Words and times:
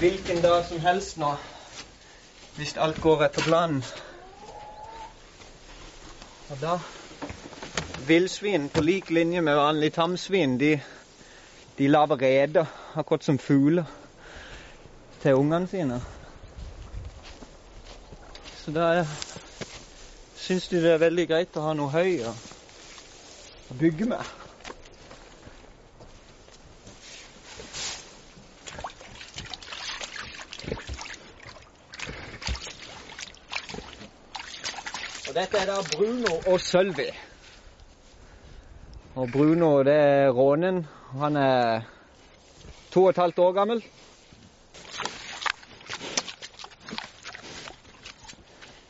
hvilken 0.00 0.42
dag 0.42 0.64
som 0.64 0.80
helst 0.80 1.18
nå. 1.20 1.34
Hvis 2.56 2.76
alt 2.76 3.00
går 3.00 3.24
etter 3.26 3.44
planen. 3.44 3.82
Og 6.48 6.56
da 6.62 6.78
Villsvin 8.08 8.68
på 8.72 8.80
lik 8.80 9.10
linje 9.10 9.42
med 9.44 9.54
vanlige 9.54 9.90
tamsvin, 9.90 10.56
de, 10.60 10.80
de 11.78 11.88
lager 11.88 12.16
reder, 12.22 12.66
akkurat 12.96 13.24
som 13.24 13.38
fugler, 13.38 13.84
til 15.22 15.34
ungene 15.34 15.68
sine. 15.68 16.02
Så 18.56 18.72
da 18.72 19.04
syns 20.36 20.68
de 20.68 20.80
det 20.80 20.94
er 20.94 21.04
veldig 21.04 21.28
greit 21.28 21.56
å 21.60 21.66
ha 21.68 21.76
noe 21.76 21.92
høy 21.92 22.24
å 22.24 23.76
bygge 23.76 24.08
med. 24.14 24.24
Og 35.30 35.36
dette 35.36 35.60
er 35.62 35.68
da 35.68 35.76
Bruno 35.86 36.30
og 36.50 36.56
Sølvi. 36.58 37.04
Og 39.14 39.28
Bruno, 39.30 39.68
det 39.86 39.94
er 39.94 40.32
rånen. 40.34 40.80
Han 41.20 41.36
er 41.38 41.84
to 42.90 43.04
og 43.04 43.12
et 43.12 43.20
halvt 43.22 43.38
år 43.38 43.52
gammel. 43.52 43.84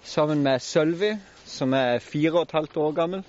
Sammen 0.02 0.42
med 0.42 0.64
Sølvi, 0.64 1.12
som 1.44 1.76
er 1.76 2.00
fire 2.00 2.32
og 2.38 2.48
et 2.48 2.56
halvt 2.56 2.80
år 2.86 2.96
gammel. 3.02 3.28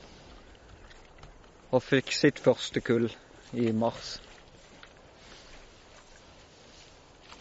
Og 1.75 1.83
fikk 1.83 2.15
sitt 2.15 2.39
første 2.39 2.79
kull 2.79 3.11
i 3.51 3.73
mars. 3.75 4.21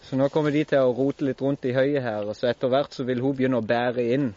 Så 0.03 0.19
nå 0.19 0.33
kommer 0.35 0.51
de 0.51 0.67
til 0.67 0.83
å 0.83 0.91
rote 0.99 1.31
litt 1.31 1.47
rundt 1.47 1.63
i 1.71 1.79
høyet 1.79 2.03
her, 2.03 2.27
og 2.27 2.35
så 2.35 2.51
etter 2.51 2.75
hvert 2.75 2.91
så 2.91 3.07
vil 3.07 3.23
hun 3.23 3.39
begynne 3.39 3.63
å 3.63 3.69
bære 3.77 4.11
inn 4.19 4.33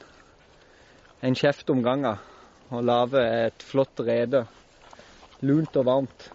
en 1.24 1.36
kjeft 1.36 1.70
om 1.72 1.84
gangen 1.84 2.20
og 2.74 2.84
lage 2.84 3.22
et 3.46 3.64
flott 3.64 4.00
rede. 4.04 4.44
Lunt 5.44 5.76
og 5.80 5.86
varmt. 5.86 6.32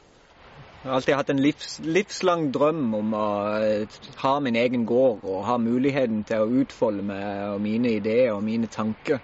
Jeg 0.79 0.91
har 0.91 0.95
alltid 0.97 1.17
hatt 1.19 1.31
en 1.33 1.43
livs, 1.43 1.73
livslang 1.85 2.47
drøm 2.55 2.95
om 2.95 3.15
å 3.19 3.25
eh, 3.59 3.97
ha 4.23 4.37
min 4.41 4.57
egen 4.57 4.87
gård 4.87 5.25
og 5.27 5.43
ha 5.49 5.57
muligheten 5.61 6.23
til 6.29 6.45
å 6.45 6.61
utfolde 6.63 7.03
meg 7.05 7.49
og 7.51 7.61
mine 7.65 7.97
ideer 7.99 8.31
og 8.37 8.45
mine 8.47 8.71
tanker. 8.71 9.19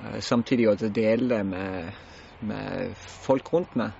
Eh, 0.00 0.18
Samtidig 0.24 0.70
å 0.70 0.74
dele 0.80 1.28
det 1.28 1.42
med, 1.46 1.92
med 2.40 2.96
folk 3.26 3.52
rundt 3.52 3.76
meg. 3.78 3.92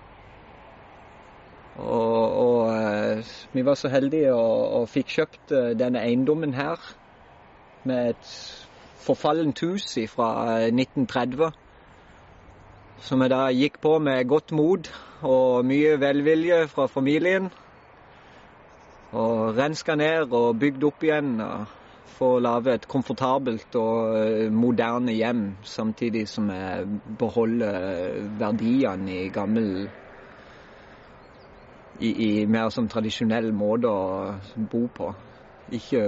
Og, 1.77 2.41
og 2.41 2.59
eh, 2.73 3.35
vi 3.53 3.67
var 3.67 3.79
så 3.79 3.93
heldige 3.93 4.33
og, 4.35 4.81
og 4.81 4.91
fikk 4.91 5.15
kjøpt 5.19 5.59
denne 5.79 6.03
eiendommen 6.09 6.57
her 6.57 6.81
med 7.85 8.15
et 8.15 8.64
forfallent 9.03 9.61
hus 9.65 9.87
fra 10.09 10.29
1930. 10.69 11.51
Som 13.05 13.23
jeg 13.23 13.33
da 13.33 13.49
gikk 13.53 13.81
på 13.83 13.99
med 13.99 14.29
godt 14.29 14.53
mot 14.53 14.89
og 15.25 15.65
mye 15.67 15.97
velvilje 16.01 16.67
fra 16.73 16.87
familien. 16.87 17.51
Og 19.15 19.57
renska 19.59 19.95
ned 19.95 20.33
og 20.33 20.59
bygd 20.59 20.87
opp 20.89 21.05
igjen. 21.05 21.35
For 22.15 22.37
å 22.37 22.43
lage 22.45 22.77
et 22.77 22.87
komfortabelt 22.87 23.75
og 23.75 24.15
eh, 24.21 24.51
moderne 24.55 25.13
hjem, 25.17 25.57
samtidig 25.67 26.29
som 26.31 26.47
jeg 26.53 26.87
beholder 27.19 28.21
verdiene 28.39 29.17
i 29.25 29.33
gammel 29.35 29.89
i, 31.99 32.11
i 32.11 32.47
mer 32.47 32.71
som 32.75 32.87
tradisjonell 32.91 33.51
måte 33.55 33.91
å 33.91 34.63
bo 34.71 34.85
på. 34.95 35.11
Ikke 35.75 36.05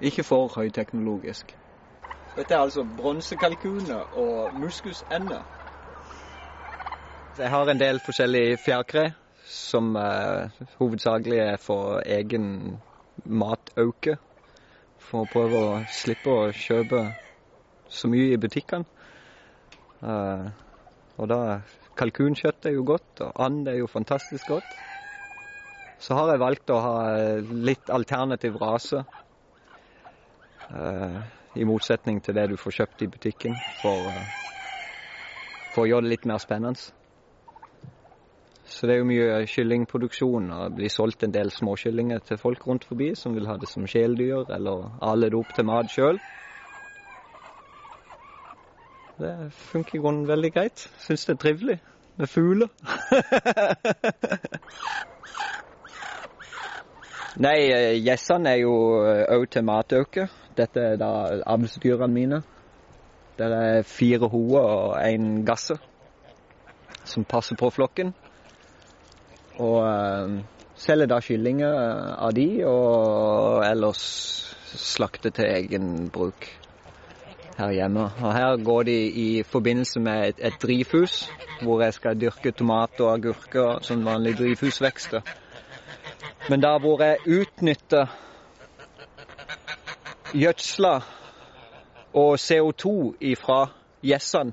ikke 0.00 0.24
for 0.24 0.52
høyteknologisk. 0.56 1.56
Dette 2.36 2.54
er 2.54 2.58
altså 2.66 2.84
bronsekalkuner 2.84 4.12
og 4.12 4.54
muskusender. 4.54 5.44
Jeg 7.38 7.50
har 7.50 7.70
en 7.70 7.80
del 7.80 8.00
forskjellige 8.00 8.56
fjærkre 8.56 9.12
som 9.46 9.96
eh, 9.96 10.50
hovedsakelig 10.78 11.38
er 11.38 11.56
for 11.56 12.00
egen 12.04 12.82
matauke. 13.24 14.16
For 14.98 15.24
å 15.24 15.30
prøve 15.30 15.62
å 15.62 15.80
slippe 15.88 16.32
å 16.32 16.52
kjøpe 16.52 17.02
så 17.88 18.08
mye 18.10 18.32
i 18.34 18.40
butikkene. 18.40 18.88
Uh, 20.02 20.48
og 21.16 21.28
da 21.30 21.40
Kalkunkjøtt 21.96 22.66
er 22.68 22.74
jo 22.76 22.84
godt, 22.84 23.22
og 23.24 23.30
and 23.40 23.68
er 23.68 23.78
jo 23.78 23.86
fantastisk 23.88 24.50
godt. 24.50 24.74
Så 25.98 26.16
har 26.18 26.32
jeg 26.32 26.42
valgt 26.42 26.72
å 26.74 26.80
ha 26.84 26.96
litt 27.40 27.88
alternativ 27.92 28.58
rase. 28.60 29.04
Eh, 30.70 31.22
I 31.54 31.64
motsetning 31.64 32.22
til 32.24 32.34
det 32.34 32.48
du 32.50 32.56
får 32.58 32.70
kjøpt 32.80 33.02
i 33.02 33.06
butikken, 33.08 33.60
for, 33.80 34.10
eh, 34.10 34.26
for 35.70 35.82
å 35.84 35.88
gjøre 35.88 36.02
det 36.02 36.10
litt 36.10 36.26
mer 36.26 36.38
spennende. 36.38 36.92
Så 38.66 38.86
det 38.86 38.94
er 38.94 38.98
jo 38.98 39.04
mye 39.04 39.46
kyllingproduksjon, 39.46 40.50
og 40.50 40.70
det 40.70 40.76
blir 40.76 40.88
solgt 40.90 41.22
en 41.22 41.30
del 41.32 41.50
småkyllinger 41.54 42.18
til 42.26 42.36
folk 42.36 42.66
rundt 42.66 42.84
forbi 42.84 43.14
som 43.14 43.34
vil 43.34 43.46
ha 43.46 43.56
det 43.56 43.68
som 43.68 43.86
kjæledyr, 43.86 44.50
eller 44.50 44.90
ale 45.00 45.30
det 45.30 45.38
opp 45.38 45.54
til 45.54 45.64
mat 45.64 45.86
sjøl. 45.86 46.18
Det 49.18 49.52
funker 49.52 49.94
i 49.94 49.98
grunnen 50.02 50.28
veldig 50.28 50.52
greit. 50.52 50.90
Syns 50.98 51.24
det 51.24 51.32
er 51.36 51.36
trivelig 51.40 51.80
med 52.18 52.26
fugler. 52.26 52.68
Nei, 57.46 57.70
gjessene 58.00 58.50
er 58.50 58.56
jo 58.64 58.74
òg 59.06 59.48
til 59.52 59.64
matauke. 59.64 60.28
Dette 60.56 60.80
er 60.80 61.00
da 61.00 61.10
avlsdyrene 61.46 62.12
mine. 62.12 62.42
Det 63.36 63.46
er 63.52 63.82
fire 63.84 64.28
hoer 64.32 64.62
og 64.64 64.94
én 65.04 65.42
gasse 65.44 65.76
som 67.04 67.24
passer 67.28 67.56
på 67.60 67.70
flokken. 67.70 68.14
Og 69.60 69.78
uh, 69.84 70.38
selger 70.76 71.10
da 71.10 71.20
kyllinger 71.24 71.74
av 72.16 72.32
de, 72.36 72.48
og 72.68 73.64
ellers 73.66 74.04
slakter 74.76 75.32
til 75.36 75.48
egen 75.48 76.08
bruk 76.12 76.48
her 77.56 77.72
hjemme. 77.72 78.10
Og 78.20 78.32
her 78.36 78.56
går 78.64 78.82
de 78.88 78.96
i 79.06 79.42
forbindelse 79.42 80.00
med 80.00 80.28
et, 80.28 80.44
et 80.48 80.62
drivhus, 80.62 81.30
hvor 81.62 81.82
jeg 81.82 81.94
skal 81.94 82.20
dyrke 82.20 82.52
tomater 82.52 83.04
og 83.04 83.14
agurker 83.14 83.82
som 83.82 84.04
vanlige 84.04 84.42
drivhusvekster. 84.42 85.20
Men 86.50 86.60
da 86.60 86.76
hvor 86.78 87.02
jeg 87.02 87.24
utnytter 87.26 88.12
gjødsla 90.34 90.94
og 92.16 92.34
CO2 92.40 92.92
ifra 93.20 93.66
gjessene 94.02 94.52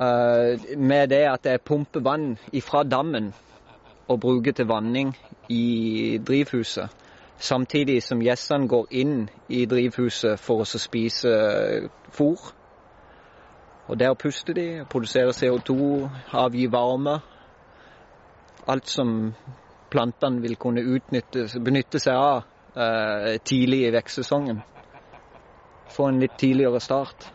uh, 0.00 0.78
med 0.78 1.08
det 1.08 1.24
at 1.28 1.46
jeg 1.46 1.60
pumper 1.60 2.00
vann 2.00 2.38
ifra 2.52 2.82
dammen 2.82 3.32
og 4.08 4.20
bruker 4.20 4.52
til 4.52 4.66
vanning 4.66 5.16
i 5.48 6.18
drivhuset. 6.26 6.88
Samtidig 7.38 8.02
som 8.02 8.20
gjessene 8.20 8.68
går 8.68 8.86
inn 8.90 9.28
i 9.48 9.64
drivhuset 9.66 10.40
for 10.40 10.60
å 10.64 10.78
spise 10.78 11.30
fôr. 12.12 12.50
Og 13.88 13.98
der 13.98 14.14
puster 14.14 14.54
de, 14.54 14.84
produserer 14.90 15.32
CO2, 15.32 15.76
avgir 16.32 16.70
varme. 16.70 17.20
Alt 18.68 18.88
som 18.88 19.32
plantene 19.90 20.42
vil 20.42 20.56
kunne 20.56 20.84
utnytte, 20.84 21.46
benytte 21.64 21.98
seg 21.98 22.18
av 22.18 22.49
eh, 22.74 23.36
tidlig 23.44 23.84
i 23.86 23.92
vekstsesongen. 23.94 24.62
Få 25.90 26.08
en 26.08 26.20
litt 26.22 26.36
tidligere 26.38 26.80
start 26.80 27.30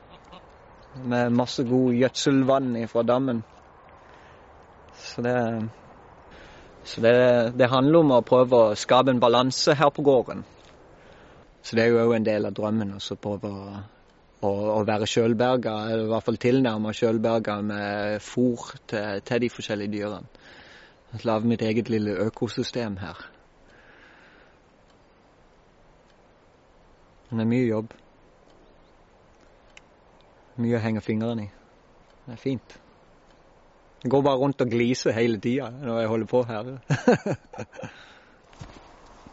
med 1.03 1.33
masse 1.35 1.63
god 1.67 1.93
gjødselvann 1.93 2.77
fra 2.87 3.03
dammen. 3.03 3.43
Så 4.95 5.21
det 5.21 5.35
så 6.85 7.01
det, 7.01 7.51
det, 7.57 7.65
handler 7.65 8.03
om 8.03 8.11
å 8.13 8.21
prøve 8.21 8.57
å 8.57 8.73
skape 8.77 9.09
en 9.09 9.19
balanse 9.19 9.73
her 9.73 9.89
på 9.89 10.03
gården. 10.05 10.43
Så 11.65 11.73
det 11.73 11.81
er 11.81 11.95
jo 11.95 12.03
òg 12.03 12.13
en 12.19 12.27
del 12.27 12.45
av 12.45 12.53
drømmen 12.53 12.91
å 12.93 13.15
prøve 13.17 13.49
å, 14.45 14.51
å 14.51 14.83
være 14.85 15.07
sjølberga, 15.09 15.73
eller 15.89 16.05
i 16.05 16.11
hvert 16.11 16.27
fall 16.27 16.37
tilnærma 16.37 16.93
sjølberga 16.93 17.55
med 17.65 18.21
fôr 18.21 18.75
til, 18.85 19.23
til, 19.25 19.41
de 19.41 19.49
forskjellige 19.49 19.95
dyrene. 19.95 20.45
Lage 21.25 21.49
mitt 21.49 21.65
eget 21.65 21.89
lille 21.89 22.13
økosystem 22.27 22.99
her. 23.01 23.17
Men 27.29 27.39
det 27.39 27.45
er 27.45 27.51
mye 27.51 27.67
jobb. 27.67 27.93
Mye 30.61 30.77
å 30.77 30.83
henge 30.83 31.01
fingrene 31.03 31.47
i. 31.47 31.51
Det 32.25 32.35
er 32.35 32.41
fint. 32.41 32.75
Jeg 34.03 34.11
går 34.13 34.21
bare 34.21 34.37
rundt 34.37 34.61
og 34.61 34.69
gliser 34.69 35.15
hele 35.17 35.39
tida 35.41 35.71
når 35.73 35.99
jeg 35.99 36.11
holder 36.11 36.29
på 36.29 36.43
her. 36.45 36.69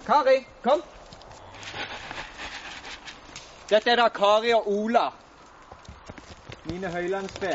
Kari, 0.09 0.39
kom! 0.65 0.81
Dette 3.71 3.93
er 3.93 4.01
da 4.01 4.09
Kari 4.13 4.55
og 4.57 4.71
Ola. 4.73 5.05
Mine 6.65 6.89
høylandsfe. 6.93 7.53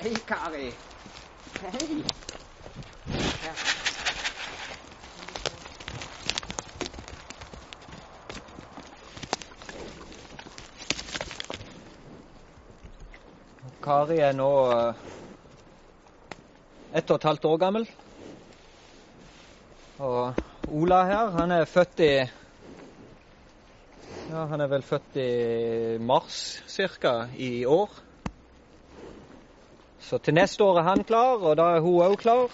Hei, 0.00 0.14
Kari. 0.28 0.72
Hei. 1.60 2.27
Kari 13.88 14.18
er 14.20 14.34
nå 14.36 14.46
eh, 14.68 14.96
ett 17.00 17.08
og 17.08 17.16
et 17.16 17.24
halvt 17.24 17.46
år 17.48 17.60
gammel. 17.62 17.86
Og 20.04 20.74
Ola 20.76 20.98
her, 21.08 21.30
han 21.32 21.54
er 21.56 21.64
født 21.64 22.02
i 22.04 22.10
Ja, 24.28 24.42
han 24.50 24.60
er 24.60 24.68
vel 24.68 24.84
født 24.84 25.16
i 25.22 25.30
mars 26.04 26.60
ca. 27.00 27.14
i 27.32 27.64
år. 27.64 27.88
Så 30.04 30.20
til 30.20 30.36
neste 30.36 30.68
år 30.68 30.82
er 30.82 30.88
han 30.90 31.04
klar, 31.08 31.40
og 31.40 31.56
da 31.56 31.70
er 31.78 31.80
hun 31.80 32.04
òg 32.10 32.18
klar. 32.20 32.52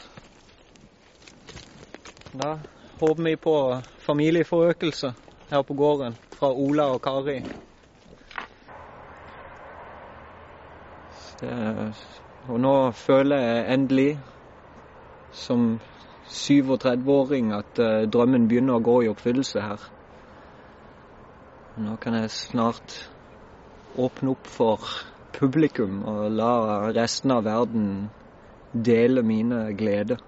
Da 2.30 2.52
håper 3.00 3.24
vi 3.26 3.34
på 3.34 3.56
familieforøkelse 4.06 5.14
her 5.50 5.66
på 5.66 5.74
gården 5.74 6.14
fra 6.38 6.54
Ola 6.54 6.92
og 6.94 7.02
Kari. 7.02 7.40
Det, 11.40 11.54
og 12.48 12.60
nå 12.60 12.74
føler 12.96 13.42
jeg 13.42 13.74
endelig, 13.74 14.10
som 15.34 15.80
37-åring, 16.30 17.52
at 17.56 17.80
uh, 17.82 18.04
drømmen 18.08 18.46
begynner 18.48 18.78
å 18.78 18.84
gå 18.84 19.00
i 19.04 19.10
oppfyllelse 19.10 19.64
her. 19.64 19.88
Nå 21.84 21.96
kan 22.02 22.14
jeg 22.20 22.30
snart 22.30 23.00
åpne 23.98 24.34
opp 24.34 24.46
for 24.50 24.84
publikum 25.34 26.02
og 26.06 26.28
la 26.30 26.52
resten 26.94 27.34
av 27.34 27.44
verden 27.48 27.88
dele 28.74 29.24
mine 29.26 29.66
gleder. 29.78 30.22